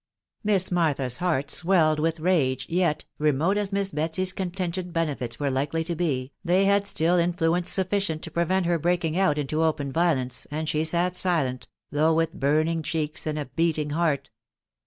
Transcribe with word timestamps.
Miss 0.43 0.71
Martha's 0.71 1.17
heart 1.17 1.51
swelled 1.51 1.99
with 1.99 2.19
rage, 2.19 2.65
yet, 2.67 3.05
remote 3.19 3.55
as 3.55 3.71
Miss 3.71 3.91
Betsy's 3.91 4.31
contingent 4.31 4.91
benefits 4.91 5.39
were 5.39 5.51
likely 5.51 5.83
to 5.83 5.93
be, 5.95 6.31
they 6.43 6.65
had 6.65 6.87
still 6.87 7.17
in 7.17 7.33
fluence 7.33 7.67
sufficient 7.67 8.23
to 8.23 8.31
prevent 8.31 8.65
her 8.65 8.79
breaking 8.79 9.15
out 9.15 9.37
into 9.37 9.61
open 9.63 9.91
violence, 9.91 10.47
and 10.49 10.67
she 10.67 10.83
sat 10.83 11.15
silent, 11.15 11.67
though 11.91 12.15
with 12.15 12.33
burning 12.39 12.81
cheeks 12.81 13.27
and 13.27 13.37
a 13.37 13.45
beating 13.45 13.91
heart. 13.91 14.31